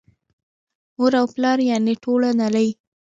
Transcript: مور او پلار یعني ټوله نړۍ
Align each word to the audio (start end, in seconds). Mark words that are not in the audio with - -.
مور 0.97 1.13
او 1.21 1.25
پلار 1.33 1.57
یعني 1.69 1.93
ټوله 2.03 2.29
نړۍ 2.41 2.69